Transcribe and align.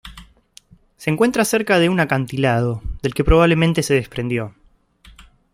Se 0.97 1.11
encuentra 1.11 1.45
cerca 1.45 1.77
de 1.77 1.87
un 1.87 1.99
acantilado, 1.99 2.81
del 3.03 3.13
que 3.13 3.23
probablemente 3.23 3.83
se 3.83 3.93
desprendió. 3.93 4.55